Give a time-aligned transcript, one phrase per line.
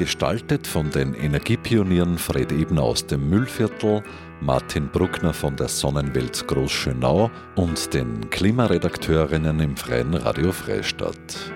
[0.00, 4.02] Gestaltet von den Energiepionieren Fred Ebner aus dem Müllviertel,
[4.40, 11.52] Martin Bruckner von der Sonnenwelt Großschönau und den Klimaredakteurinnen im Freien Radio Freistadt.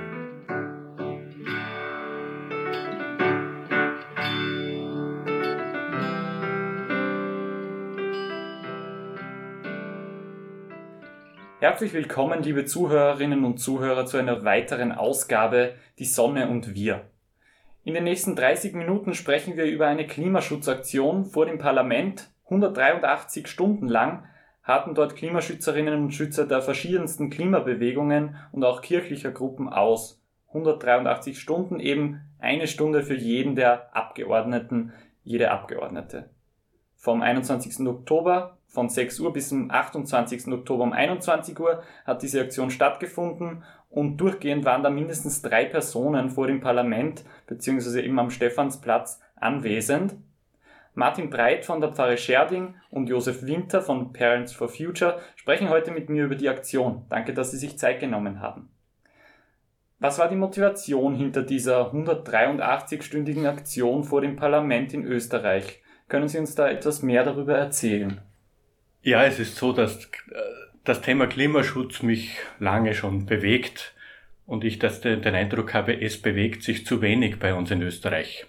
[11.61, 17.06] Herzlich willkommen, liebe Zuhörerinnen und Zuhörer, zu einer weiteren Ausgabe Die Sonne und wir.
[17.87, 22.30] In den nächsten 30 Minuten sprechen wir über eine Klimaschutzaktion vor dem Parlament.
[22.45, 24.25] 183 Stunden lang
[24.62, 30.19] hatten dort Klimaschützerinnen und Schützer der verschiedensten Klimabewegungen und auch kirchlicher Gruppen aus.
[30.48, 36.31] 183 Stunden eben eine Stunde für jeden der Abgeordneten, jede Abgeordnete.
[36.97, 37.87] Vom 21.
[37.87, 40.48] Oktober von 6 Uhr bis zum 28.
[40.48, 46.28] Oktober um 21 Uhr hat diese Aktion stattgefunden und durchgehend waren da mindestens drei Personen
[46.28, 48.00] vor dem Parlament bzw.
[48.00, 50.16] eben am Stephansplatz anwesend.
[50.94, 55.92] Martin Breit von der Pfarre Scherding und Josef Winter von Parents for Future sprechen heute
[55.92, 57.05] mit mir über die Aktion.
[57.09, 58.70] Danke, dass Sie sich Zeit genommen haben.
[60.00, 65.81] Was war die Motivation hinter dieser 183-stündigen Aktion vor dem Parlament in Österreich?
[66.09, 68.20] Können Sie uns da etwas mehr darüber erzählen?
[69.05, 70.08] Ja, es ist so, dass äh,
[70.83, 73.92] das Thema Klimaschutz mich lange schon bewegt
[74.47, 78.47] und ich das, den Eindruck habe, es bewegt sich zu wenig bei uns in Österreich.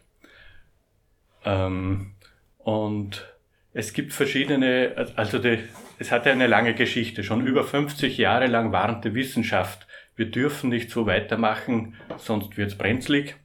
[1.43, 2.13] Ähm,
[2.57, 3.35] und
[3.73, 5.59] es gibt verschiedene, also die,
[5.99, 7.25] es hatte eine lange Geschichte.
[7.25, 13.35] Schon über 50 Jahre lang warnte Wissenschaft, wir dürfen nicht so weitermachen, sonst wird's brenzlig.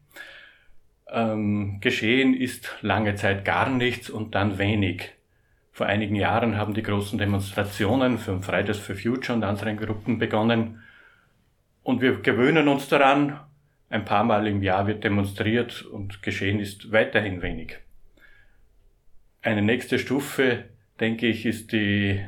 [1.09, 5.13] Ähm, geschehen ist lange Zeit gar nichts und dann wenig.
[5.73, 10.83] Vor einigen Jahren haben die großen Demonstrationen für Fridays for Future und anderen Gruppen begonnen.
[11.83, 13.41] Und wir gewöhnen uns daran.
[13.89, 17.79] Ein paar Mal im Jahr wird demonstriert und geschehen ist weiterhin wenig.
[19.43, 20.65] Eine nächste Stufe,
[21.01, 22.21] denke ich, ist die,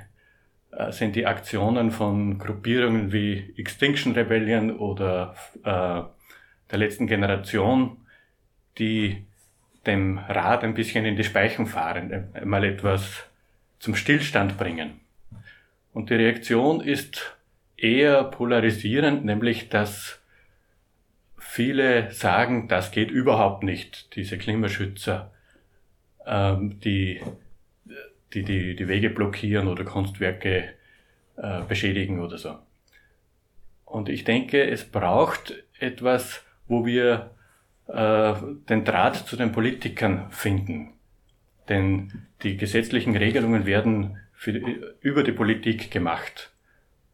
[0.72, 6.02] äh, sind die Aktionen von Gruppierungen wie Extinction Rebellion oder äh,
[6.70, 7.98] der letzten Generation,
[8.78, 9.26] die
[9.86, 13.28] dem Rad ein bisschen in die Speichen fahren, mal etwas
[13.82, 15.00] zum Stillstand bringen.
[15.92, 17.36] Und die Reaktion ist
[17.76, 20.20] eher polarisierend, nämlich dass
[21.36, 25.32] viele sagen, das geht überhaupt nicht, diese Klimaschützer,
[26.24, 27.20] ähm, die,
[28.32, 30.74] die, die die Wege blockieren oder Kunstwerke
[31.36, 32.56] äh, beschädigen oder so.
[33.84, 37.32] Und ich denke, es braucht etwas, wo wir
[37.88, 38.34] äh,
[38.68, 40.91] den Draht zu den Politikern finden.
[41.72, 42.12] Denn
[42.42, 44.50] die gesetzlichen Regelungen werden für,
[45.00, 46.52] über die Politik gemacht.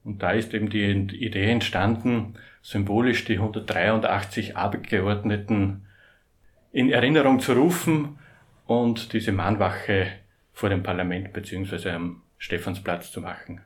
[0.03, 0.91] Und da ist eben die
[1.25, 5.87] Idee entstanden, symbolisch die 183 Abgeordneten
[6.73, 8.19] in Erinnerung zu rufen
[8.67, 10.09] und diese Mahnwache
[10.53, 13.61] vor dem Parlament beziehungsweise am Stephansplatz zu machen.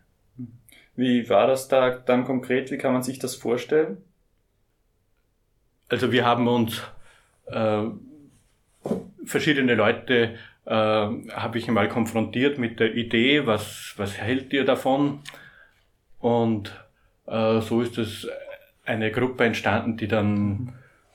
[0.95, 2.71] Wie war das da dann konkret?
[2.71, 3.97] Wie kann man sich das vorstellen?
[5.89, 6.83] Also wir haben uns
[7.47, 7.85] äh,
[9.25, 15.21] verschiedene Leute äh, habe ich einmal konfrontiert mit der Idee, was, was hält ihr davon?
[16.19, 16.73] Und
[17.27, 18.29] äh, so ist es
[18.85, 20.75] eine Gruppe entstanden, die dann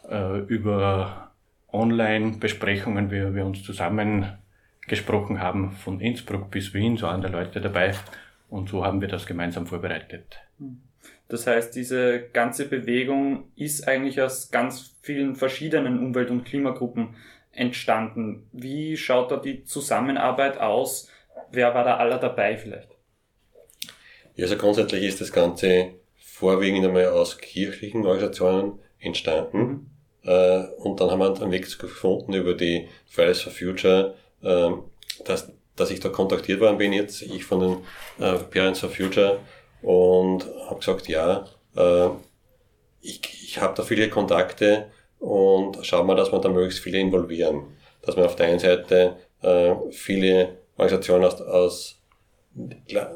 [0.09, 1.31] äh, über
[1.71, 4.37] Online-Besprechungen, wie wir uns zusammen
[4.87, 7.93] gesprochen haben, von Innsbruck bis Wien, so andere Leute dabei.
[8.49, 10.39] Und so haben wir das gemeinsam vorbereitet.
[11.27, 17.15] Das heißt, diese ganze Bewegung ist eigentlich aus ganz vielen verschiedenen Umwelt- und Klimagruppen
[17.57, 18.47] entstanden?
[18.53, 21.09] Wie schaut da die Zusammenarbeit aus?
[21.51, 22.89] Wer war da aller dabei vielleicht?
[24.35, 29.57] Ja, also grundsätzlich ist das Ganze vorwiegend einmal aus kirchlichen Organisationen entstanden.
[29.57, 29.87] Mhm.
[30.23, 34.13] Äh, und dann haben wir einen Weg gefunden über die Fridays for Future,
[34.43, 34.71] äh,
[35.25, 37.77] dass, dass ich da kontaktiert worden bin jetzt, ich von den
[38.23, 39.39] äh, Parents for Future
[39.81, 42.09] und habe gesagt, ja, äh,
[43.01, 47.63] ich, ich habe da viele Kontakte und schauen wir, dass wir da möglichst viele involvieren.
[48.01, 52.01] Dass wir auf der einen Seite äh, viele Organisationen aus, aus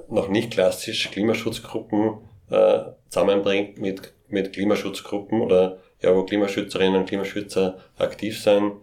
[0.09, 2.19] noch nicht klassisch Klimaschutzgruppen
[2.50, 8.74] äh, zusammenbringt mit, mit Klimaschutzgruppen oder ja, wo Klimaschützerinnen und Klimaschützer aktiv sind.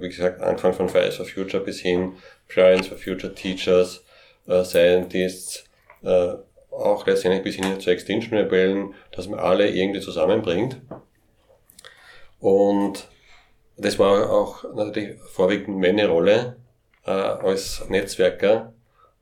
[0.00, 2.14] Wie gesagt, angefangen von Fridays for Future bis hin,
[2.46, 4.04] Fridays for Future Teachers,
[4.46, 5.64] äh, Scientists,
[6.02, 6.34] äh,
[6.70, 10.80] auch letztendlich bis hin zu Extinction-Rebellen, dass man alle irgendwie zusammenbringt.
[12.40, 13.08] Und
[13.76, 16.56] das war auch natürlich vorwiegend meine Rolle
[17.04, 18.72] äh, als Netzwerker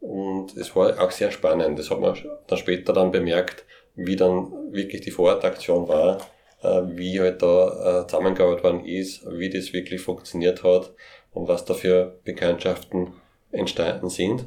[0.00, 1.78] und es war auch sehr spannend.
[1.78, 2.16] Das hat man
[2.46, 3.64] dann später dann bemerkt,
[3.94, 6.20] wie dann wirklich die Vorortaktion war,
[6.62, 10.92] äh, wie halt da äh, zusammengearbeitet worden ist, wie das wirklich funktioniert hat
[11.32, 13.14] und was da für Bekanntschaften
[13.52, 14.46] entstanden sind.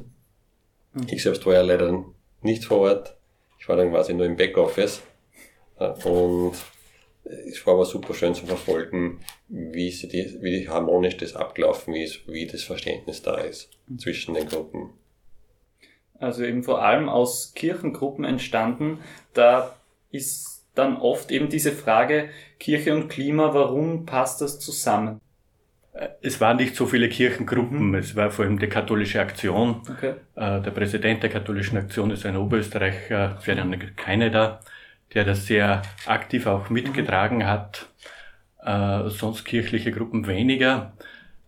[0.92, 1.06] Mhm.
[1.10, 2.04] Ich selbst war ja leider
[2.42, 3.16] nicht vor Ort.
[3.58, 5.02] Ich war dann quasi nur im Backoffice.
[5.78, 6.54] Äh, und
[7.50, 12.26] es war aber super schön zu verfolgen, wie, sie die, wie harmonisch das abgelaufen ist,
[12.26, 13.98] wie das Verständnis da ist mhm.
[13.98, 14.90] zwischen den Gruppen.
[16.18, 18.98] Also eben vor allem aus Kirchengruppen entstanden.
[19.32, 19.74] Da
[20.10, 25.20] ist dann oft eben diese Frage Kirche und Klima, warum passt das zusammen?
[26.22, 27.94] Es waren nicht so viele Kirchengruppen, mhm.
[27.96, 29.82] es war vor allem die katholische Aktion.
[29.90, 30.14] Okay.
[30.36, 34.60] Äh, der Präsident der katholischen Aktion ist ein Oberösterreicher, Ferdinand Keineder,
[35.14, 37.88] der das sehr aktiv auch mitgetragen hat.
[38.62, 40.92] Äh, sonst kirchliche Gruppen weniger.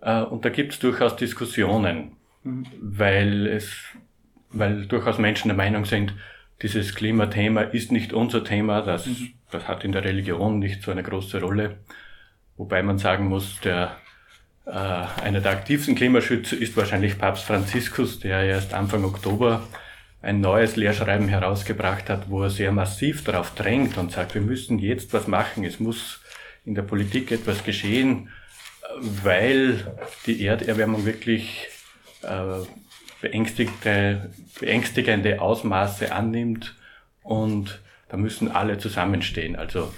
[0.00, 2.66] Äh, und da gibt es durchaus Diskussionen, mhm.
[2.80, 3.72] weil es,
[4.50, 6.14] weil durchaus Menschen der Meinung sind,
[6.62, 9.30] dieses Klimathema ist nicht unser Thema, das, mhm.
[9.50, 11.78] das hat in der Religion nicht so eine große Rolle.
[12.56, 13.96] Wobei man sagen muss, der
[14.66, 19.62] äh, einer der aktivsten Klimaschützer ist wahrscheinlich Papst Franziskus, der erst Anfang Oktober
[20.22, 24.78] ein neues Lehrschreiben herausgebracht hat, wo er sehr massiv darauf drängt und sagt, wir müssen
[24.78, 26.20] jetzt was machen, es muss
[26.64, 28.30] in der Politik etwas geschehen,
[28.98, 29.92] weil
[30.26, 31.66] die Erderwärmung wirklich
[32.22, 32.60] äh,
[33.20, 36.76] beängstigende, Ausmaße annimmt
[37.22, 39.56] und da müssen alle zusammenstehen.
[39.56, 39.92] Also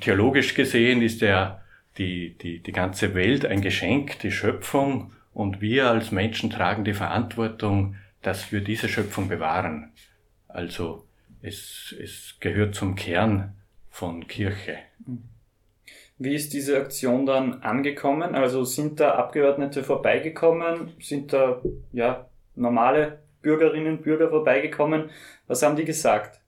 [0.00, 1.62] theologisch gesehen ist der
[1.98, 6.94] die, die, die ganze Welt ein Geschenk, die Schöpfung, und wir als Menschen tragen die
[6.94, 9.92] Verantwortung, dass wir diese Schöpfung bewahren.
[10.48, 11.06] Also
[11.42, 13.54] es, es gehört zum Kern
[13.90, 14.78] von Kirche.
[16.18, 18.34] Wie ist diese Aktion dann angekommen?
[18.34, 20.92] Also sind da Abgeordnete vorbeigekommen?
[21.00, 21.60] Sind da
[21.92, 25.10] ja normale Bürgerinnen und Bürger vorbeigekommen?
[25.46, 26.40] Was haben die gesagt?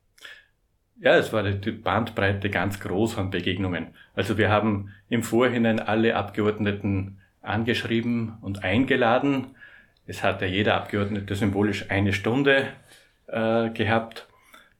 [0.98, 3.88] Ja, es war die Bandbreite ganz groß an Begegnungen.
[4.14, 9.55] Also wir haben im Vorhinein alle Abgeordneten angeschrieben und eingeladen.
[10.06, 12.68] Es hat ja jeder Abgeordnete symbolisch eine Stunde
[13.26, 14.26] äh, gehabt.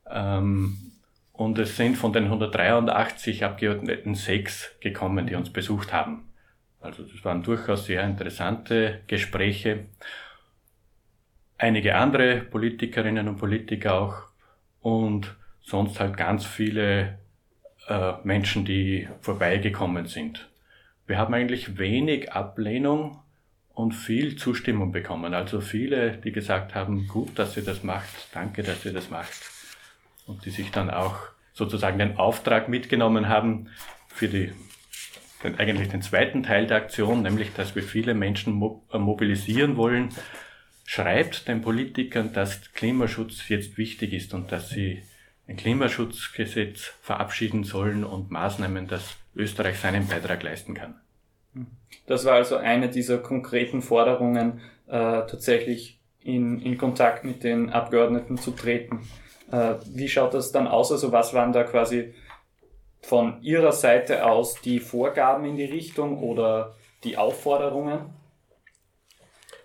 [0.09, 0.79] Ähm,
[1.33, 6.29] und es sind von den 183 Abgeordneten sechs gekommen, die uns besucht haben.
[6.81, 9.87] Also das waren durchaus sehr interessante Gespräche.
[11.59, 14.15] Einige andere Politikerinnen und Politiker auch.
[14.81, 17.19] Und sonst halt ganz viele
[17.89, 20.49] äh, Menschen, die vorbeigekommen sind.
[21.07, 23.19] Wir haben eigentlich wenig Ablehnung
[23.77, 25.35] und viel Zustimmung bekommen.
[25.35, 29.39] Also viele, die gesagt haben, gut, dass ihr das macht, danke, dass ihr das macht.
[30.27, 31.19] Und die sich dann auch
[31.53, 33.69] sozusagen den Auftrag mitgenommen haben
[34.09, 34.51] für die,
[35.45, 38.63] den, eigentlich den zweiten Teil der Aktion, nämlich, dass wir viele Menschen
[38.93, 40.09] äh, mobilisieren wollen.
[40.87, 45.03] Schreibt den Politikern, dass Klimaschutz jetzt wichtig ist und dass sie
[45.47, 50.95] ein Klimaschutzgesetz verabschieden sollen und Maßnahmen, dass Österreich seinen Beitrag leisten kann.
[52.07, 54.91] Das war also eine dieser konkreten Forderungen, äh,
[55.27, 59.09] tatsächlich in, in Kontakt mit den Abgeordneten zu treten.
[59.51, 60.93] Äh, wie schaut das dann aus?
[60.93, 62.15] Also was waren da quasi
[63.03, 68.11] von Ihrer Seite aus die Vorgaben in die Richtung oder die Aufforderungen?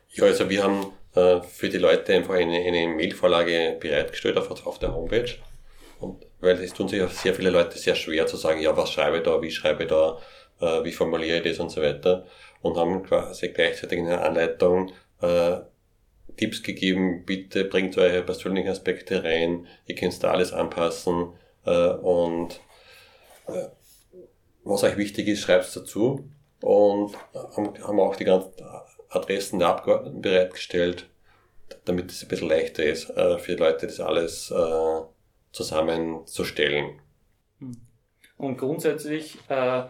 [0.09, 4.79] Ja, also wir haben äh, für die Leute einfach eine, eine Mailvorlage bereitgestellt auf, auf
[4.79, 5.29] der Homepage
[5.99, 8.91] und weil es tun sich auch sehr viele Leute sehr schwer zu sagen, ja, was
[8.91, 10.17] schreibe ich da, wie schreibe ich da,
[10.61, 12.25] äh, wie formuliere ich das und so weiter.
[12.61, 14.91] Und haben quasi gleichzeitig in der Anleitung
[15.21, 15.57] äh,
[16.37, 21.33] Tipps gegeben, bitte bringt eure persönlichen Aspekte rein, ihr könnt da alles anpassen
[21.65, 22.61] äh, und
[23.47, 23.67] äh,
[24.63, 26.29] was euch wichtig ist, schreibt es dazu.
[26.61, 28.51] Und haben auch die ganzen
[29.09, 31.09] Adressen der Abgeordneten bereitgestellt,
[31.85, 35.01] damit es ein bisschen leichter ist äh, für die Leute, das alles äh,
[35.51, 36.99] zusammenzustellen.
[38.37, 39.83] Und grundsätzlich, äh,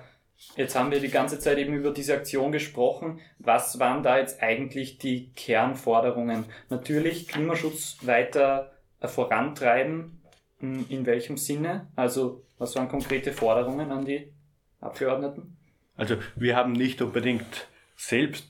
[0.56, 3.20] jetzt haben wir die ganze Zeit eben über diese Aktion gesprochen.
[3.40, 6.46] Was waren da jetzt eigentlich die Kernforderungen?
[6.70, 8.72] Natürlich Klimaschutz weiter
[9.04, 10.22] vorantreiben.
[10.60, 11.88] In welchem Sinne?
[11.96, 14.32] Also, was waren konkrete Forderungen an die
[14.80, 15.58] Abgeordneten?
[15.96, 18.48] Also, wir haben nicht unbedingt selbst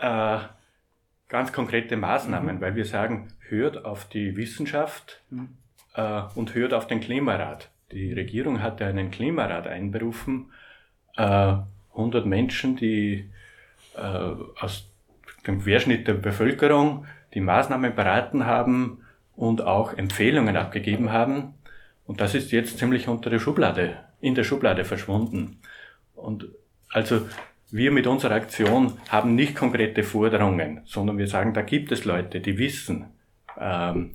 [0.00, 0.38] äh,
[1.28, 2.60] ganz konkrete Maßnahmen, mhm.
[2.60, 5.56] weil wir sagen, hört auf die Wissenschaft, mhm
[5.94, 7.70] äh, und hört auf den Klimarat.
[7.92, 10.52] Die Regierung hat ja einen Klimarat einberufen,
[11.16, 11.54] äh,
[11.92, 13.30] 100 Menschen, die
[13.96, 14.88] äh, aus
[15.46, 18.98] dem Querschnitt der Bevölkerung die Maßnahmen beraten haben
[19.36, 21.54] und auch Empfehlungen abgegeben haben.
[22.06, 25.60] Und das ist jetzt ziemlich unter der Schublade, in der Schublade verschwunden.
[26.14, 26.48] Und
[26.90, 27.28] also
[27.70, 32.40] wir mit unserer Aktion haben nicht konkrete Forderungen, sondern wir sagen, da gibt es Leute,
[32.40, 33.06] die wissen,
[33.58, 34.12] ähm,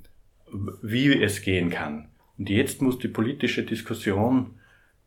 [0.82, 2.10] wie es gehen kann.
[2.38, 4.56] Und jetzt muss die politische Diskussion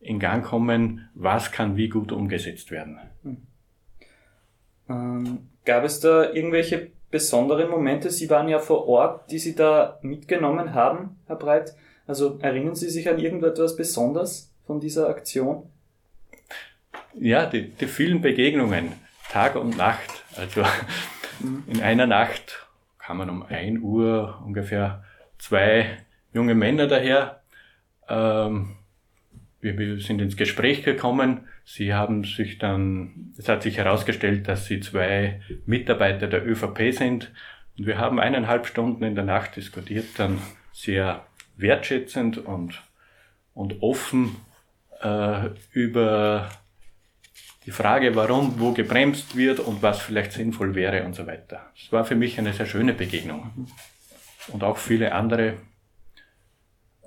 [0.02, 2.98] in Gang kommen, was kann wie gut umgesetzt werden.
[4.88, 8.10] Ähm, gab es da irgendwelche besonderen Momente?
[8.10, 11.74] Sie waren ja vor Ort, die Sie da mitgenommen haben, Herr Breit.
[12.06, 15.70] Also erinnern Sie sich an irgendetwas Besonderes von dieser Aktion?
[17.14, 18.92] Ja, die, die vielen Begegnungen,
[19.30, 20.24] Tag und Nacht.
[20.36, 20.62] Also
[21.40, 21.64] mhm.
[21.68, 22.66] in einer Nacht
[22.98, 25.04] kamen um ein Uhr ungefähr
[25.38, 25.98] zwei
[26.32, 27.42] junge Männer daher.
[28.08, 28.76] Ähm,
[29.62, 31.46] wir, sind ins Gespräch gekommen.
[31.64, 37.32] Sie haben sich dann, es hat sich herausgestellt, dass sie zwei Mitarbeiter der ÖVP sind.
[37.78, 40.38] Und wir haben eineinhalb Stunden in der Nacht diskutiert, dann
[40.72, 41.24] sehr
[41.56, 42.82] wertschätzend und,
[43.54, 44.36] und offen
[45.00, 46.50] äh, über
[47.64, 51.70] die Frage, warum wo gebremst wird und was vielleicht sinnvoll wäre und so weiter.
[51.76, 53.68] Es war für mich eine sehr schöne Begegnung.
[54.48, 55.54] Und auch viele andere.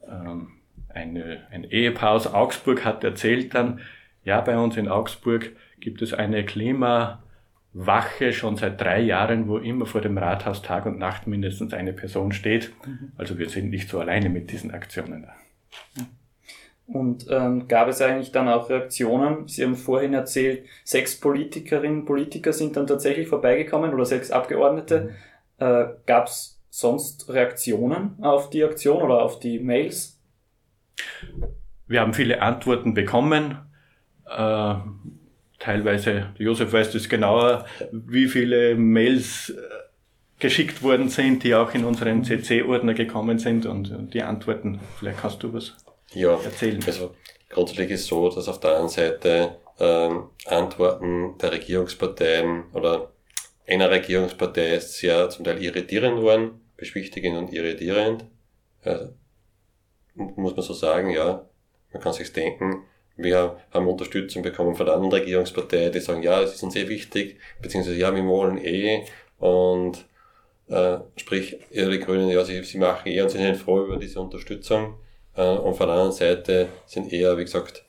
[0.07, 0.54] Ähm,
[0.96, 3.82] eine, ein Ehepaar aus Augsburg hat erzählt dann,
[4.24, 9.86] ja, bei uns in Augsburg gibt es eine Klimawache schon seit drei Jahren, wo immer
[9.86, 12.72] vor dem Rathaus Tag und Nacht mindestens eine Person steht.
[12.86, 13.12] Mhm.
[13.18, 15.28] Also wir sind nicht so alleine mit diesen Aktionen.
[16.88, 19.48] Und ähm, gab es eigentlich dann auch Reaktionen?
[19.48, 25.14] Sie haben vorhin erzählt, sechs Politikerinnen und Politiker sind dann tatsächlich vorbeigekommen oder sechs Abgeordnete.
[25.60, 25.66] Mhm.
[25.66, 30.14] Äh, gab es sonst Reaktionen auf die Aktion oder auf die Mails?
[31.88, 33.58] Wir haben viele Antworten bekommen.
[34.28, 34.75] Äh,
[35.60, 39.54] teilweise, Josef weiß das genauer, wie viele Mails äh,
[40.40, 44.80] geschickt worden sind, die auch in unseren CC-Ordner gekommen sind und, und die Antworten.
[45.00, 45.75] Vielleicht kannst du was
[46.14, 46.84] ja, erzählen.
[46.86, 47.16] Also
[47.50, 53.12] grundsätzlich ist es so, dass auf der einen Seite ähm, Antworten der Regierungsparteien oder
[53.68, 58.25] einer Regierungspartei sehr zum Teil irritierend waren, beschwichtigend und irritierend.
[58.84, 59.10] Ja,
[60.15, 61.45] muss man so sagen, ja.
[61.93, 62.84] Man kann sich denken,
[63.15, 66.89] wir haben Unterstützung bekommen von der anderen Regierungspartei, die sagen, ja, es ist uns sehr
[66.89, 69.05] wichtig, beziehungsweise ja, wir wollen eh
[69.39, 70.05] und
[70.67, 74.19] äh, sprich, ihre Grünen, ja, sie, sie machen eh und sie sind froh über diese
[74.19, 74.98] Unterstützung.
[75.36, 77.86] Äh, und von der anderen Seite sind eher, wie gesagt,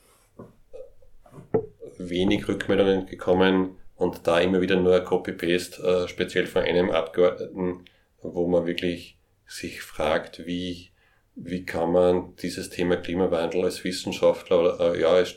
[1.99, 7.85] wenig Rückmeldungen gekommen und da immer wieder nur Copy-Paste, äh, speziell von einem Abgeordneten,
[8.21, 10.91] wo man wirklich sich fragt, wie,
[11.37, 15.37] wie kann man dieses Thema Klimawandel als Wissenschaftler oder äh, ja, als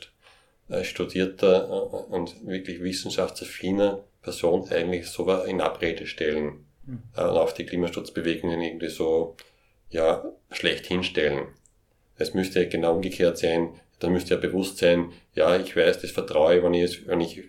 [0.70, 7.04] äh, studierter äh, und wirklich wissenschaftsaffiner Person eigentlich so in Abrede stellen mhm.
[7.16, 9.36] äh, und auf die Klimaschutzbewegungen irgendwie so
[9.90, 11.48] ja schlecht hinstellen.
[12.18, 13.70] Es müsste genau umgekehrt sein.
[14.00, 17.44] Da müsste ja bewusst sein, ja, ich weiß, das vertraue ich, wenn ich, wenn ich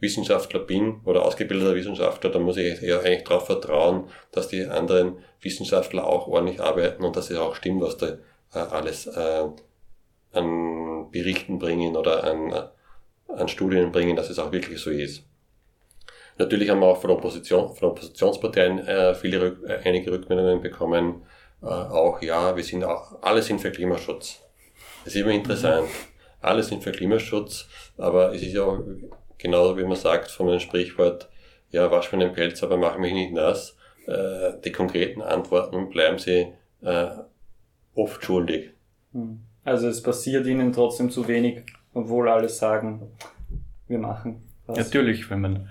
[0.00, 5.18] Wissenschaftler bin oder ausgebildeter Wissenschaftler, dann muss ich ja eigentlich darauf vertrauen, dass die anderen
[5.40, 8.18] Wissenschaftler auch ordentlich arbeiten und dass es auch stimmt, was da
[8.54, 9.44] äh, alles äh,
[10.32, 15.24] an Berichten bringen oder an, äh, an Studien bringen, dass es auch wirklich so ist.
[16.38, 21.22] Natürlich haben wir auch von, Opposition, von Oppositionsparteien äh, viele Rück, äh, einige Rückmeldungen bekommen,
[21.62, 24.42] äh, auch, ja, wir sind auch, alle sind für Klimaschutz.
[25.04, 25.88] Das ist immer interessant.
[26.42, 28.80] Alle sind für Klimaschutz, aber es ist ja auch
[29.46, 31.28] genauso wie man sagt von einem Sprichwort,
[31.70, 33.76] ja, wasch mir den Pelz, aber mach mich nicht nass.
[34.06, 36.48] Äh, die konkreten Antworten bleiben sie
[36.82, 37.06] äh,
[37.94, 38.72] oft schuldig.
[39.12, 39.40] Hm.
[39.64, 41.62] Also es passiert ihnen trotzdem zu wenig,
[41.94, 43.02] obwohl alle sagen,
[43.86, 44.78] wir machen was.
[44.78, 45.68] Natürlich, wenn man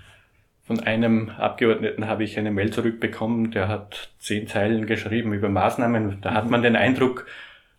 [0.64, 6.20] von einem Abgeordneten habe ich eine Mail zurückbekommen, der hat zehn Zeilen geschrieben über Maßnahmen.
[6.22, 7.26] Da hat man den Eindruck,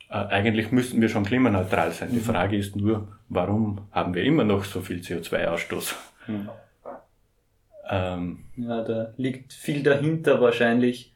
[0.09, 2.11] eigentlich müssten wir schon klimaneutral sein.
[2.11, 2.23] Die mhm.
[2.23, 5.95] Frage ist nur, warum haben wir immer noch so viel CO2-Ausstoß?
[6.29, 6.49] Mhm.
[7.89, 11.13] Ähm, ja, da liegt viel dahinter wahrscheinlich.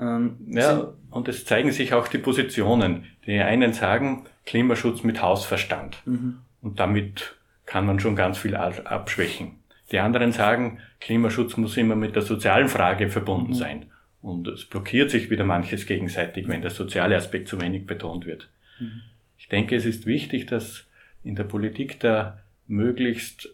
[0.00, 3.04] Ähm, ja, und es zeigen sich auch die Positionen.
[3.26, 5.98] Die einen sagen, Klimaschutz mit Hausverstand.
[6.04, 6.40] Mhm.
[6.62, 9.56] Und damit kann man schon ganz viel abschwächen.
[9.92, 13.54] Die anderen sagen, Klimaschutz muss immer mit der sozialen Frage verbunden mhm.
[13.54, 13.86] sein.
[14.24, 18.48] Und es blockiert sich wieder manches gegenseitig, wenn der soziale Aspekt zu wenig betont wird.
[18.80, 19.02] Mhm.
[19.36, 20.86] Ich denke, es ist wichtig, dass
[21.22, 23.50] in der Politik da möglichst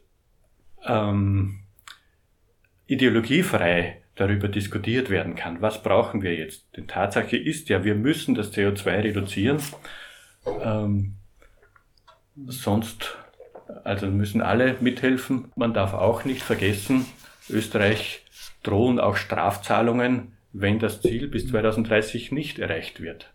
[0.87, 1.59] ähm,
[2.87, 5.61] ideologiefrei darüber diskutiert werden kann.
[5.61, 6.65] Was brauchen wir jetzt?
[6.77, 9.59] Die Tatsache ist ja, wir müssen das CO2 reduzieren.
[10.63, 11.15] Ähm,
[12.47, 13.17] sonst
[13.83, 15.51] also müssen alle mithelfen.
[15.57, 17.07] Man darf auch nicht vergessen,
[17.49, 18.23] Österreich
[18.63, 23.33] drohen auch Strafzahlungen, wenn das Ziel bis 2030 nicht erreicht wird?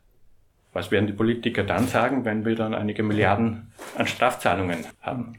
[0.73, 5.37] Was werden die Politiker dann sagen, wenn wir dann einige Milliarden an Strafzahlungen haben?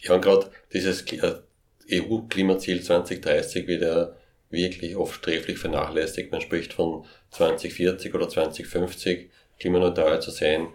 [0.00, 1.04] Ja, und gerade dieses
[1.90, 4.12] EU-Klimaziel 2030 wird ja
[4.50, 6.32] wirklich oft sträflich vernachlässigt.
[6.32, 10.68] Man spricht von 2040 oder 2050 klimaneutral zu sein.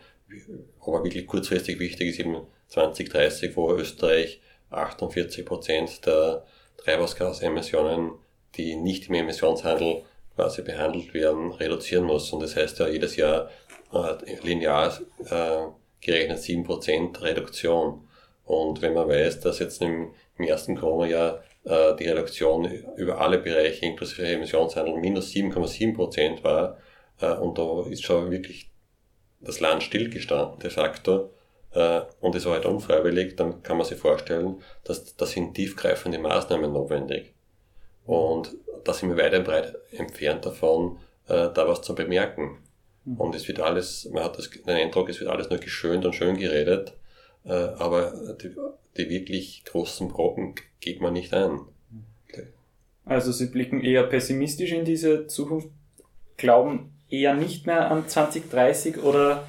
[0.82, 6.46] Aber wirklich kurzfristig wichtig ist eben 2030, wo Österreich 48 Prozent der
[6.78, 8.12] Treibhausgasemissionen,
[8.56, 10.04] die nicht im Emissionshandel
[10.36, 12.32] quasi behandelt werden, reduzieren muss.
[12.32, 13.50] Und das heißt ja jedes Jahr
[13.94, 14.98] äh, linear
[15.30, 15.68] äh,
[16.02, 18.08] gerechnet 7% Reduktion.
[18.46, 22.66] Und wenn man weiß, dass jetzt im, im ersten Corona-Jahr äh, die Reduktion
[22.98, 26.78] über alle Bereiche inklusive Emissionshandel minus 7,7% war,
[27.22, 28.70] äh, und da ist schon wirklich
[29.40, 31.32] das Land stillgestanden de facto,
[31.72, 36.20] äh, und es war halt unfreiwillig, dann kann man sich vorstellen, dass da sind tiefgreifende
[36.20, 37.34] Maßnahmen notwendig.
[38.06, 42.58] Und da sind wir weit und breit entfernt davon, äh, da was zu bemerken.
[43.06, 43.18] Mhm.
[43.18, 46.14] Und es wird alles, man hat das, den Eindruck, es wird alles nur geschönt und
[46.14, 46.94] schön geredet,
[47.46, 48.56] äh, aber die,
[48.98, 51.62] die wirklich großen Brocken geht man nicht an.
[53.06, 55.68] Also Sie blicken eher pessimistisch in diese Zukunft,
[56.38, 59.44] glauben eher nicht mehr an 2030 oder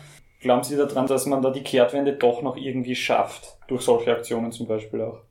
[0.44, 3.56] Glauben Sie daran, dass man da die Kehrtwende doch noch irgendwie schafft?
[3.66, 5.22] Durch solche Aktionen zum Beispiel auch?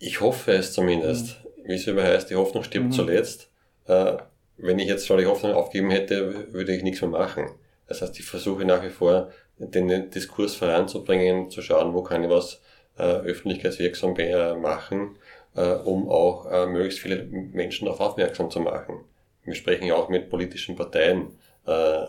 [0.00, 1.44] Ich hoffe es zumindest.
[1.44, 1.68] Mhm.
[1.68, 2.92] Wie es immer heißt, die Hoffnung stirbt mhm.
[2.92, 3.48] zuletzt.
[3.86, 4.16] Äh,
[4.56, 7.50] wenn ich jetzt schon die Hoffnung aufgeben hätte, würde ich nichts mehr machen.
[7.86, 12.30] Das heißt, ich versuche nach wie vor, den Diskurs voranzubringen, zu schauen, wo kann ich
[12.30, 12.60] was
[12.98, 14.14] äh, öffentlichkeitswirksam
[14.60, 15.16] machen,
[15.54, 19.04] äh, um auch äh, möglichst viele Menschen darauf aufmerksam zu machen.
[19.44, 21.38] Wir sprechen ja auch mit politischen Parteien.
[21.66, 22.06] Äh,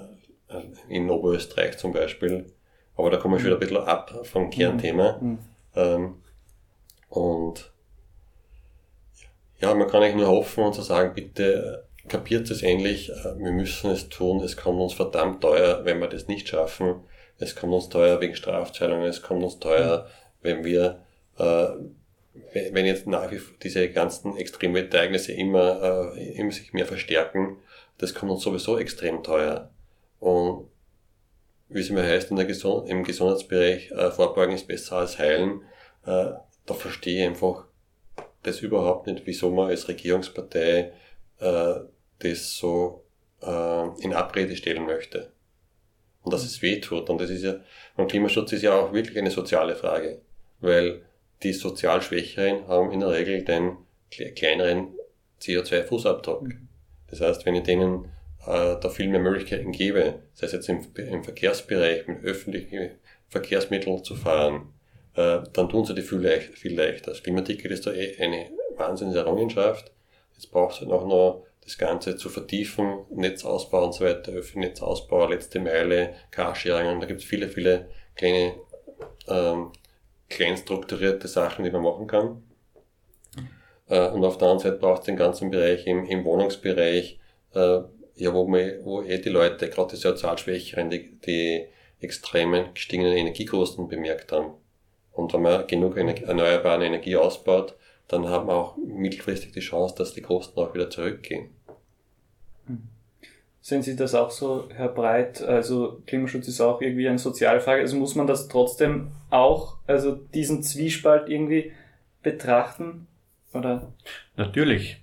[0.52, 2.46] äh, in Oberösterreich zum Beispiel.
[2.96, 5.18] Aber da kommen wir schon wieder ein bisschen ab vom Kernthema.
[5.22, 5.40] Mhm.
[5.76, 6.16] Ähm,
[7.10, 7.72] und
[9.62, 13.38] ja, man kann eigentlich nur hoffen und zu sagen, bitte äh, kapiert es endlich, äh,
[13.38, 17.04] wir müssen es tun, es kommt uns verdammt teuer, wenn wir das nicht schaffen.
[17.38, 20.08] Es kommt uns teuer wegen Strafzahlungen, es kommt uns teuer,
[20.42, 21.04] wenn wir,
[21.38, 21.68] äh,
[22.72, 27.58] wenn jetzt nach wie vor diese ganzen Extremwetterereignisse immer, äh, immer sich mehr verstärken,
[27.98, 29.72] das kommt uns sowieso extrem teuer.
[30.20, 30.68] Und
[31.70, 35.62] wie es immer heißt in der Gesund im Gesundheitsbereich, äh, Vorbeugen ist besser als Heilen.
[36.06, 36.32] Äh,
[36.66, 37.66] da verstehe ich einfach
[38.44, 40.92] das überhaupt nicht, wieso man als Regierungspartei
[41.40, 41.74] äh,
[42.20, 43.04] das so
[43.42, 45.32] äh, in Abrede stellen möchte.
[46.24, 47.10] Und dass es weh tut.
[47.10, 47.56] Und das ist ja,
[47.98, 50.22] und Klimaschutz ist ja auch wirklich eine soziale Frage.
[50.60, 51.02] Weil
[51.42, 53.78] die sozial Schwächeren haben in der Regel den
[54.10, 54.90] kleineren
[55.42, 56.44] CO2-Fußabdruck.
[56.44, 56.68] Mhm.
[57.10, 58.06] Das heißt, wenn ich denen
[58.46, 62.92] äh, da viel mehr Möglichkeiten gäbe, sei es jetzt im, im Verkehrsbereich mit öffentlichen
[63.28, 64.74] Verkehrsmitteln zu fahren,
[65.16, 67.12] äh, dann tun sie die viel, leicht, viel leichter.
[67.12, 69.92] Das Klimaticket ist da eh eine wahnsinnige Errungenschaft.
[70.34, 75.28] Jetzt braucht es halt noch, noch das Ganze zu vertiefen, Netzausbau und so weiter, Netzausbau,
[75.28, 78.56] letzte Meile, Carsharing, da gibt es viele, viele kleine,
[79.28, 79.72] ähm,
[80.30, 82.44] klein strukturierte Sachen, die man machen kann.
[83.88, 87.20] Äh, und auf der anderen Seite braucht es den ganzen Bereich im, im Wohnungsbereich,
[87.54, 87.82] äh,
[88.16, 91.68] ja, wo, man, wo eh die Leute, gerade die Sozialschwächeren, die, die
[92.00, 94.54] extremen gestiegenen Energiekosten bemerkt haben.
[95.14, 97.76] Und wenn man genug erneuerbare Energie ausbaut,
[98.08, 101.50] dann hat man auch mittelfristig die Chance, dass die Kosten auch wieder zurückgehen.
[102.68, 102.84] Hm.
[103.62, 105.42] Sehen Sie das auch so, Herr Breit?
[105.42, 107.82] Also Klimaschutz ist auch irgendwie eine Sozialfrage.
[107.82, 111.72] Also muss man das trotzdem auch, also diesen Zwiespalt irgendwie
[112.24, 113.08] betrachten?
[113.54, 113.94] Oder?
[114.36, 115.02] Natürlich.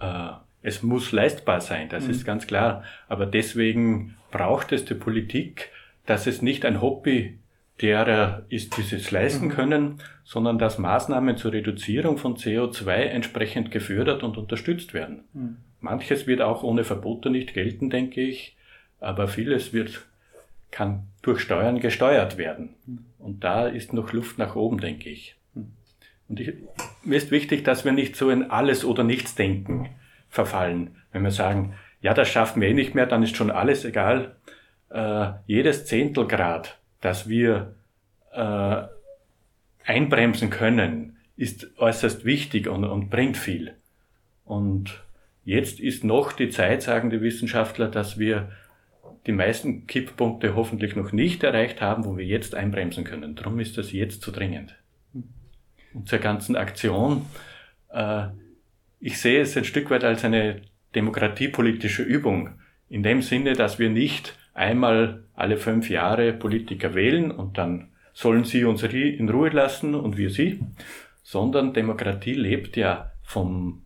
[0.00, 0.30] Äh,
[0.62, 2.10] es muss leistbar sein, das mhm.
[2.10, 2.84] ist ganz klar.
[3.08, 5.70] Aber deswegen braucht es die Politik,
[6.06, 7.38] dass es nicht ein Hobby
[7.80, 9.50] derer ist, die es leisten mhm.
[9.50, 15.24] können, sondern dass Maßnahmen zur Reduzierung von CO2 entsprechend gefördert und unterstützt werden.
[15.32, 15.56] Mhm.
[15.80, 18.56] Manches wird auch ohne Verbote nicht gelten, denke ich,
[19.00, 20.06] aber vieles wird,
[20.70, 22.74] kann durch Steuern gesteuert werden.
[22.86, 22.98] Mhm.
[23.18, 25.36] Und da ist noch Luft nach oben, denke ich.
[26.28, 26.52] Und ich,
[27.04, 29.88] mir ist wichtig, dass wir nicht so in alles oder nichts denken
[30.28, 30.96] verfallen.
[31.12, 34.36] Wenn wir sagen, ja, das schaffen wir eh nicht mehr, dann ist schon alles egal.
[34.90, 37.74] Äh, jedes Zehntelgrad, das wir
[38.32, 38.82] äh,
[39.84, 43.74] einbremsen können, ist äußerst wichtig und, und bringt viel.
[44.44, 45.02] Und
[45.44, 48.50] jetzt ist noch die Zeit, sagen die Wissenschaftler, dass wir
[49.26, 53.34] die meisten Kipppunkte hoffentlich noch nicht erreicht haben, wo wir jetzt einbremsen können.
[53.34, 54.74] Darum ist das jetzt so dringend.
[55.94, 57.26] Und zur ganzen Aktion.
[57.90, 58.28] Äh,
[59.00, 60.62] ich sehe es ein Stück weit als eine
[60.94, 62.58] demokratiepolitische Übung.
[62.88, 68.44] In dem Sinne, dass wir nicht einmal alle fünf Jahre Politiker wählen und dann sollen
[68.44, 70.60] sie uns in Ruhe lassen und wir sie,
[71.22, 73.84] sondern Demokratie lebt ja vom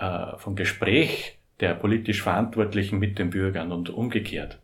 [0.00, 4.58] äh, vom Gespräch der politisch Verantwortlichen mit den Bürgern und umgekehrt.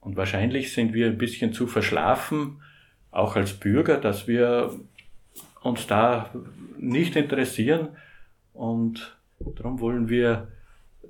[0.00, 2.60] Und wahrscheinlich sind wir ein bisschen zu verschlafen,
[3.10, 4.78] auch als Bürger, dass wir
[5.62, 6.30] uns da
[6.78, 7.88] nicht interessieren.
[8.52, 10.48] Und darum wollen wir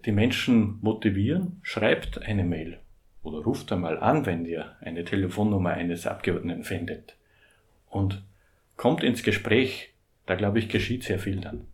[0.06, 1.58] die Menschen motivieren.
[1.62, 2.78] Schreibt eine Mail
[3.28, 7.16] oder ruft einmal an, wenn ihr eine Telefonnummer eines Abgeordneten findet.
[7.88, 8.22] Und
[8.76, 9.94] kommt ins Gespräch.
[10.26, 11.66] Da glaube ich, geschieht sehr viel dann.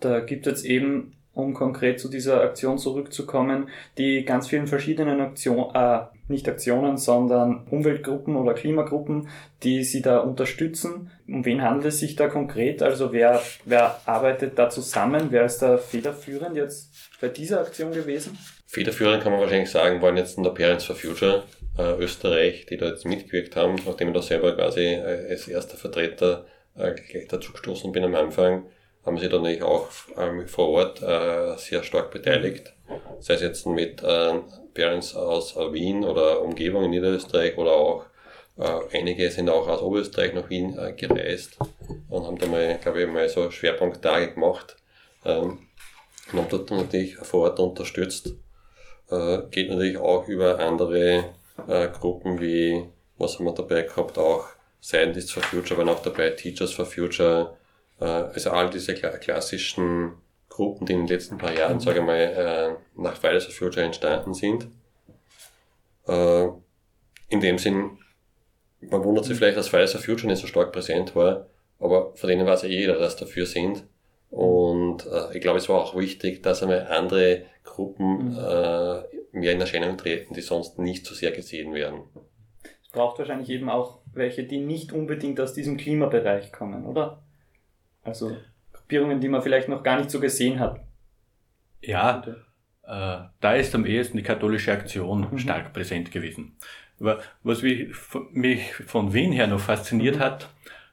[0.00, 5.74] Da gibt es eben um konkret zu dieser Aktion zurückzukommen, die ganz vielen verschiedenen Aktionen,
[5.74, 9.28] äh, nicht Aktionen, sondern Umweltgruppen oder Klimagruppen,
[9.62, 11.10] die sie da unterstützen.
[11.28, 12.82] Um wen handelt es sich da konkret?
[12.82, 15.28] Also wer, wer arbeitet da zusammen?
[15.30, 18.38] Wer ist da federführend jetzt bei dieser Aktion gewesen?
[18.66, 21.44] Federführend kann man wahrscheinlich sagen, waren jetzt in der Parents for Future
[21.78, 25.76] äh, Österreich, die da jetzt mitgewirkt haben, nachdem ich da selber quasi äh, als erster
[25.76, 28.64] Vertreter äh, gleich dazu gestoßen bin am Anfang
[29.06, 32.74] haben sich dann natürlich auch ähm, vor Ort äh, sehr stark beteiligt.
[33.20, 34.40] Sei es jetzt mit äh,
[34.76, 38.04] Parents aus Wien oder Umgebung in Niederösterreich oder auch
[38.58, 41.58] äh, einige sind auch aus Oberösterreich nach Wien äh, gereist
[42.08, 44.76] und haben da mal, glaube ich, mal so Schwerpunkttage gemacht
[45.24, 45.58] ähm,
[46.32, 48.34] und haben dort natürlich vor Ort unterstützt.
[49.10, 51.34] Äh, geht natürlich auch über andere
[51.68, 52.84] äh, Gruppen wie,
[53.18, 54.46] was haben wir dabei gehabt, auch
[54.82, 57.56] Scientists for Future waren auch dabei, Teachers for Future,
[58.00, 60.12] äh, also all diese klassischen
[60.56, 63.84] Gruppen, die in den letzten paar Jahren, sage ich mal, äh, nach Fridays for Future
[63.84, 64.68] entstanden sind.
[66.08, 66.46] Äh,
[67.28, 67.98] in dem Sinn,
[68.80, 72.30] man wundert sich vielleicht, dass Fridays for Future nicht so stark präsent war, aber von
[72.30, 73.84] denen weiß ja jeder, dass dafür sind.
[74.30, 78.38] Und äh, ich glaube, es war auch wichtig, dass einmal andere Gruppen mhm.
[78.38, 82.00] äh, mehr in Erscheinung treten, die sonst nicht so sehr gesehen werden.
[82.82, 87.22] Es braucht wahrscheinlich eben auch welche, die nicht unbedingt aus diesem Klimabereich kommen, oder?
[88.02, 88.32] Also
[88.86, 90.80] Gruppierungen, die man vielleicht noch gar nicht so gesehen hat.
[91.82, 92.22] Ja,
[92.84, 95.38] äh, da ist am ehesten die katholische Aktion mhm.
[95.38, 96.56] stark präsent gewesen.
[97.00, 100.20] Aber was mich von Wien her noch fasziniert mhm.
[100.20, 100.48] hat,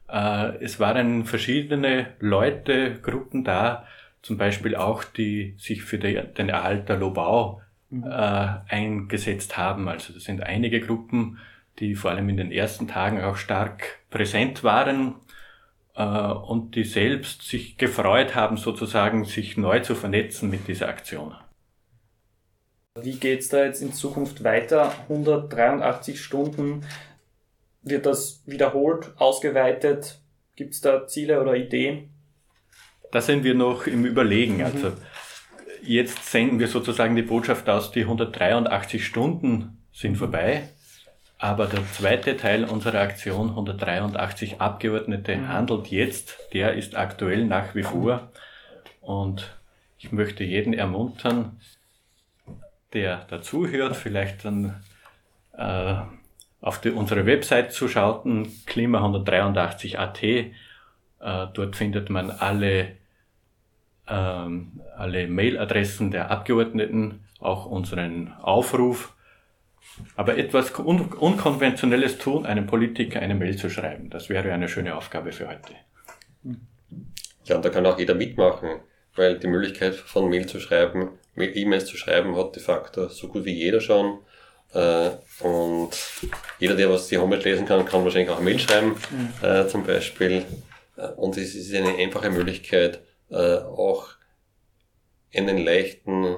[0.10, 3.86] äh, es waren verschiedene Leute, Gruppen da,
[4.23, 8.06] zum Beispiel auch, die sich für den Erhalt der Lobau mhm.
[8.06, 9.88] äh, eingesetzt haben.
[9.88, 11.38] Also das sind einige Gruppen,
[11.77, 15.13] die vor allem in den ersten Tagen auch stark präsent waren
[15.95, 21.36] und die selbst sich gefreut haben, sozusagen sich neu zu vernetzen mit dieser Aktion.
[22.99, 24.93] Wie geht's da jetzt in Zukunft weiter?
[25.10, 26.86] 183 Stunden.
[27.82, 30.19] Wird das wiederholt, ausgeweitet?
[30.56, 32.10] Gibt's da Ziele oder Ideen?
[33.12, 34.58] Da sind wir noch im Überlegen.
[34.58, 34.65] Mhm.
[34.65, 34.93] Also
[35.84, 40.69] jetzt senden wir sozusagen die Botschaft aus, die 183 Stunden sind vorbei.
[41.43, 45.49] Aber der zweite Teil unserer Aktion 183 Abgeordnete mhm.
[45.49, 48.32] handelt jetzt, der ist aktuell nach wie vor.
[49.01, 49.53] Und
[49.97, 51.60] ich möchte jeden ermuntern,
[52.93, 54.82] der dazuhört, vielleicht dann
[55.58, 55.95] äh,
[56.62, 60.23] auf die, unsere Website zu schauen, klima183.at.
[60.23, 60.47] Äh,
[61.19, 62.95] dort findet man alle,
[64.08, 69.12] ähm, alle Mailadressen der Abgeordneten, auch unseren Aufruf
[70.15, 74.95] aber etwas un Unkonventionelles tun, einem Politiker eine Mail zu schreiben, das wäre eine schöne
[74.95, 75.73] Aufgabe für heute.
[77.45, 78.81] Ja, und da kann auch jeder mitmachen,
[79.15, 83.45] weil die Möglichkeit von Mail zu schreiben, E-Mails zu schreiben, hat de facto so gut
[83.45, 84.19] wie jeder schon.
[84.73, 85.91] Äh, und
[86.59, 89.47] jeder, der was die Homepage lesen kann, kann wahrscheinlich auch Mail schreiben, mhm.
[89.47, 90.45] äh, zum Beispiel.
[90.97, 94.09] Äh, und es ist eine einfache Möglichkeit, auch
[95.33, 96.37] einen leichten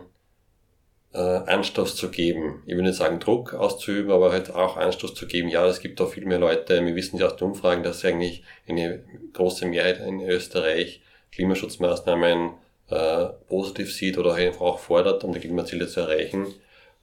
[1.15, 2.61] äh, Anstoß zu geben.
[2.65, 5.47] Ich will nicht sagen Druck auszuüben, aber halt auch Anstoß zu geben.
[5.47, 6.85] Ja, es gibt da viel mehr Leute.
[6.85, 11.01] Wir wissen ja aus den Umfragen, dass eigentlich eine große Mehrheit in Österreich
[11.31, 12.51] Klimaschutzmaßnahmen
[12.89, 16.47] äh, positiv sieht oder einfach auch fordert, um die Klimaziele zu erreichen.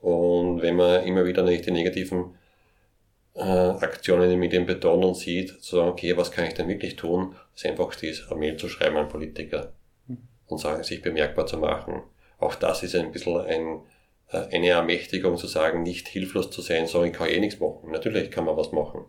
[0.01, 2.35] Und wenn man immer wieder nicht die negativen
[3.35, 6.69] äh, Aktionen in den Medien betont und sieht, zu sagen, okay, was kann ich denn
[6.69, 9.73] wirklich tun, ist einfach dies, eine Mail zu schreiben an Politiker
[10.47, 12.03] und sagen, sich bemerkbar zu machen.
[12.39, 13.81] Auch das ist ein bisschen ein
[14.39, 17.91] eine Ermächtigung zu sagen, nicht hilflos zu sein, sondern ich kann eh nichts machen.
[17.91, 19.05] Natürlich kann man was machen.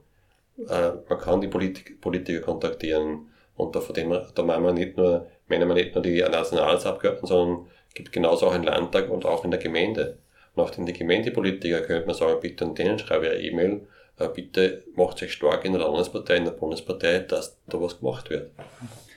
[0.69, 4.97] Äh, man kann die Politik, Politiker kontaktieren und da, von dem, da meinen wir nicht
[4.97, 9.45] nur, meinen wir nicht nur die Nationalratsabgeordneten, sondern gibt genauso auch einen Landtag und auch
[9.45, 10.17] in der Gemeinde.
[10.55, 13.87] Und auch die Gemeindepolitiker könnte man sagen, bitte an denen schreibe ich eine E-Mail,
[14.19, 18.29] äh, bitte macht sich stark in der Landespartei, in der Bundespartei, dass da was gemacht
[18.29, 18.51] wird.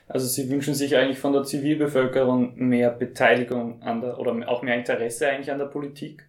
[0.09, 4.77] Also Sie wünschen sich eigentlich von der Zivilbevölkerung mehr Beteiligung an der oder auch mehr
[4.77, 6.29] Interesse eigentlich an der Politik?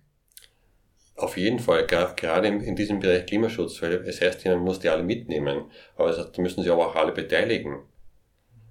[1.15, 5.03] Auf jeden Fall, gerade in diesem Bereich Klimaschutz, weil es heißt, man muss die alle
[5.03, 7.79] mitnehmen, aber es heißt, müssen sie aber auch alle beteiligen.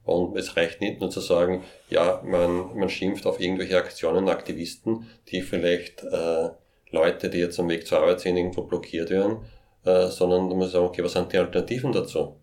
[0.05, 5.09] Und es reicht nicht nur zu sagen, ja, man, man schimpft auf irgendwelche Aktionen, Aktivisten,
[5.29, 6.51] die vielleicht äh,
[6.91, 9.39] Leute, die jetzt am Weg zur Arbeit sind, irgendwo blockiert werden,
[9.85, 12.37] äh, sondern man muss sagen, okay, was sind die Alternativen dazu?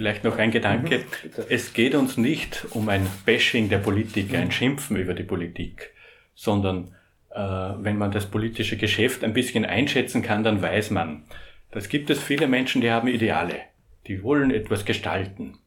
[0.00, 1.00] Vielleicht noch ein Gedanke.
[1.00, 5.90] Mhm, es geht uns nicht um ein Bashing der Politiker, ein Schimpfen über die Politik,
[6.34, 6.94] sondern
[7.34, 11.24] äh, wenn man das politische Geschäft ein bisschen einschätzen kann, dann weiß man,
[11.70, 13.56] das gibt es viele Menschen, die haben Ideale,
[14.06, 15.58] die wollen etwas gestalten.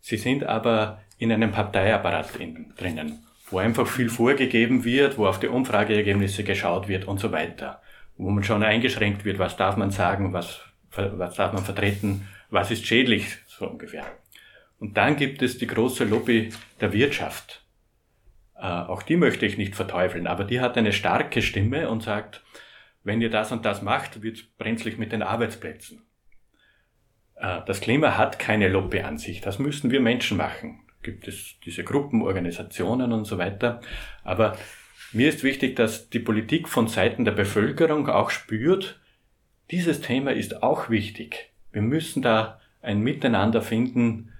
[0.00, 2.30] Sie sind aber in einem Parteiapparat
[2.78, 3.18] drinnen,
[3.50, 7.82] wo einfach viel vorgegeben wird, wo auf die Umfrageergebnisse geschaut wird und so weiter,
[8.16, 12.70] wo man schon eingeschränkt wird, was darf man sagen, was, was darf man vertreten, was
[12.70, 14.04] ist schädlich, so ungefähr.
[14.78, 17.64] Und dann gibt es die große Lobby der Wirtschaft.
[18.56, 22.42] Äh, auch die möchte ich nicht verteufeln, aber die hat eine starke Stimme und sagt,
[23.04, 26.02] wenn ihr das und das macht, wird es brenzlig mit den Arbeitsplätzen.
[27.36, 30.80] Äh, das Klima hat keine Lobby an sich, das müssen wir Menschen machen.
[31.02, 33.80] Gibt es diese Gruppen, Organisationen und so weiter.
[34.22, 34.56] Aber
[35.12, 39.00] mir ist wichtig, dass die Politik von Seiten der Bevölkerung auch spürt,
[39.72, 41.52] dieses Thema ist auch wichtig.
[41.72, 44.32] Wir müssen da ein Miteinander finden,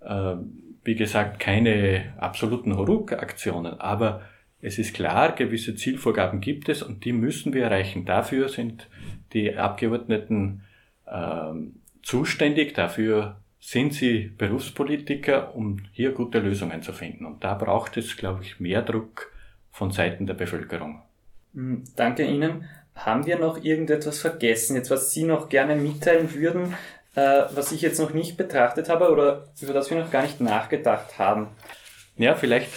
[0.00, 0.36] äh,
[0.84, 4.22] wie gesagt, keine absoluten Huruk-Aktionen, aber
[4.60, 8.04] es ist klar, gewisse Zielvorgaben gibt es und die müssen wir erreichen.
[8.04, 8.88] Dafür sind
[9.32, 10.62] die Abgeordneten
[11.06, 11.52] äh,
[12.02, 17.26] zuständig, dafür sind sie Berufspolitiker, um hier gute Lösungen zu finden.
[17.26, 19.32] Und da braucht es, glaube ich, mehr Druck
[19.70, 21.02] von Seiten der Bevölkerung.
[21.54, 22.64] Hm, danke Ihnen.
[22.94, 26.74] Haben wir noch irgendetwas vergessen, jetzt was Sie noch gerne mitteilen würden,
[27.18, 30.40] äh, was ich jetzt noch nicht betrachtet habe oder über das wir noch gar nicht
[30.40, 31.48] nachgedacht haben?
[32.16, 32.70] Ja, vielleicht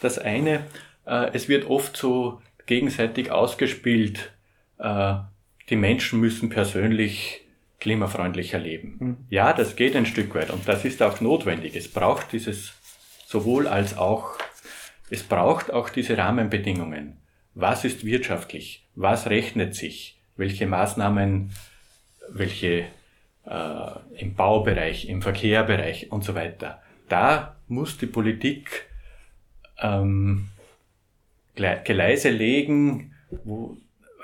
[0.00, 0.64] das eine,
[1.06, 4.32] äh, es wird oft so gegenseitig ausgespielt,
[4.78, 5.14] äh,
[5.68, 7.42] die Menschen müssen persönlich
[7.80, 8.96] klimafreundlicher leben.
[8.98, 9.16] Mhm.
[9.30, 11.74] Ja, das geht ein Stück weit und das ist auch notwendig.
[11.76, 12.72] Es braucht dieses
[13.26, 14.38] sowohl als auch,
[15.10, 17.18] es braucht auch diese Rahmenbedingungen.
[17.54, 18.86] Was ist wirtschaftlich?
[18.94, 20.20] Was rechnet sich?
[20.36, 21.52] Welche Maßnahmen,
[22.30, 22.86] welche
[23.48, 26.82] äh, im Baubereich, im Verkehrbereich und so weiter.
[27.08, 28.86] Da muss die Politik
[29.80, 30.48] ähm,
[31.54, 33.76] Gleise legen, wo,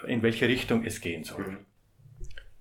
[0.07, 1.59] in welche Richtung es gehen soll.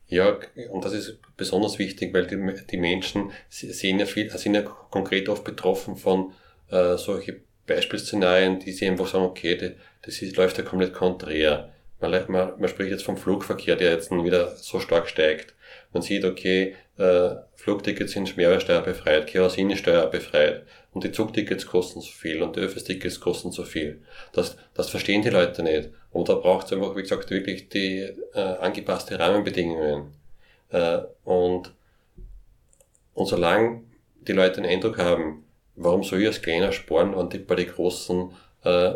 [0.08, 0.38] Ja,
[0.71, 2.38] und das ist besonders wichtig, weil die,
[2.69, 6.34] die Menschen sehen ja viel, sind ja konkret oft betroffen von
[6.69, 9.71] äh, solche Beispielszenarien, die sie einfach sagen, okay, das,
[10.02, 11.72] das ist, läuft ja komplett konträr.
[12.03, 15.55] Man, man, man spricht jetzt vom Flugverkehr, der jetzt wieder so stark steigt.
[15.93, 22.11] Man sieht, okay, äh, Flugtickets sind mehrwertsteuerbefreit, Kerosin ist steuerbefreit und die Zugtickets kosten so
[22.11, 24.01] viel und die Öffis-Tickets kosten so viel.
[24.33, 25.91] Das, das verstehen die Leute nicht.
[26.11, 30.13] Und da braucht es einfach, wie gesagt, wirklich die äh, angepasste Rahmenbedingungen.
[30.71, 31.73] Äh, und,
[33.13, 33.83] und solange
[34.27, 35.45] die Leute den Eindruck haben,
[35.77, 38.31] warum soll ich als Kleiner sparen, wenn die, bei den Großen
[38.63, 38.93] äh,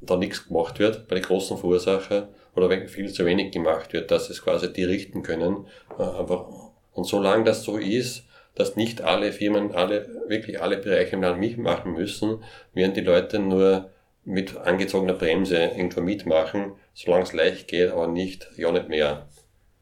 [0.00, 2.28] da nichts gemacht wird, bei den großen Verursacher,
[2.58, 5.66] oder wenn viel zu wenig gemacht wird, dass es quasi die richten können.
[5.96, 8.24] Äh, aber, und solange das so ist,
[8.56, 12.42] dass nicht alle Firmen, alle, wirklich alle Bereiche im Land mitmachen müssen,
[12.74, 13.90] werden die Leute nur
[14.24, 19.28] mit angezogener Bremse irgendwo mitmachen, solange es leicht geht, aber nicht, ja nicht mehr.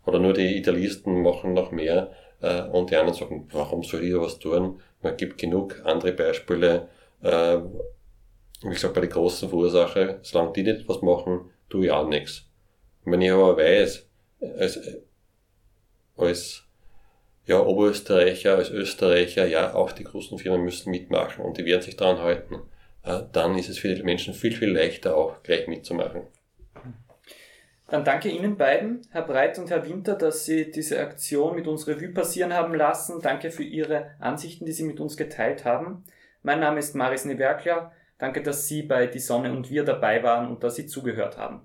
[0.04, 2.12] Oder nur die Idealisten machen noch mehr
[2.42, 4.80] äh, und die anderen sagen, warum soll ich da was tun?
[5.02, 6.88] Man gibt genug andere Beispiele,
[7.22, 7.56] äh,
[8.62, 12.45] wie gesagt, bei den großen Verursacher, solange die nicht was machen, tue ich auch nichts.
[13.06, 14.04] Wenn ich aber weiß,
[14.58, 14.80] als,
[16.16, 16.64] als
[17.46, 21.96] ja, Oberösterreicher, als Österreicher, ja, auch die großen Firmen müssen mitmachen und die werden sich
[21.96, 22.56] daran halten,
[23.04, 26.22] äh, dann ist es für die Menschen viel, viel leichter auch gleich mitzumachen.
[27.88, 31.86] Dann danke Ihnen beiden, Herr Breit und Herr Winter, dass Sie diese Aktion mit uns
[31.86, 33.22] Revue passieren haben lassen.
[33.22, 36.04] Danke für Ihre Ansichten, die Sie mit uns geteilt haben.
[36.42, 37.92] Mein Name ist Maris Newerkler.
[38.18, 41.64] Danke, dass Sie bei Die Sonne und wir dabei waren und dass Sie zugehört haben.